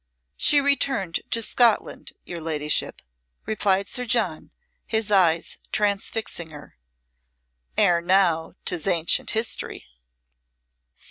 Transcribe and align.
"She 0.35 0.59
returned 0.59 1.19
to 1.29 1.43
Scotland, 1.43 2.13
your 2.25 2.41
ladyship," 2.41 3.03
replied 3.45 3.87
Sir 3.87 4.03
John, 4.03 4.51
his 4.87 5.11
eyes 5.11 5.57
transfixing 5.71 6.49
her. 6.49 6.75
"Ere 7.77 8.01
now 8.01 8.55
'tis 8.65 8.87
ancient 8.87 9.29
history." 9.29 9.85